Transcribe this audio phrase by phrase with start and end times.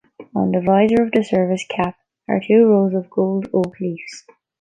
[0.33, 1.95] On the visor of the service cap
[2.27, 4.25] are two rows of gold oak leaves.